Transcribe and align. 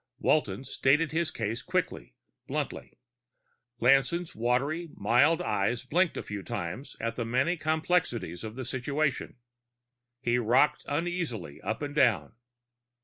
Walton 0.17 0.63
stated 0.63 1.11
his 1.11 1.29
case 1.29 1.61
quickly, 1.61 2.15
bluntly. 2.47 2.97
Lanson's 3.79 4.33
watery, 4.35 4.89
mild 4.95 5.43
eyes 5.43 5.83
blinked 5.85 6.17
a 6.17 6.23
few 6.23 6.41
times 6.41 6.95
at 6.99 7.15
the 7.17 7.23
many 7.23 7.55
complexities 7.55 8.43
of 8.43 8.55
the 8.55 8.65
situation. 8.65 9.35
He 10.19 10.39
rocked 10.39 10.85
uneasily 10.87 11.61
up 11.61 11.83
and 11.83 11.93
down. 11.93 12.33